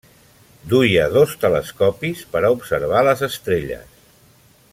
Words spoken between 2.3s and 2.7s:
per a